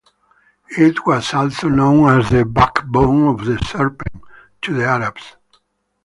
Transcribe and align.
It 0.79 1.05
was 1.05 1.31
also 1.31 1.67
known 1.69 2.19
as 2.19 2.31
the 2.31 2.43
"backbone 2.43 3.27
of 3.27 3.45
the 3.45 3.59
Serpent" 3.59 4.23
to 4.63 4.73
the 4.73 4.83
Arabs. 4.83 5.35